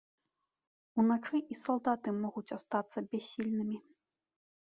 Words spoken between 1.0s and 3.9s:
Уначы і салдаты могуць астацца бяссільнымі.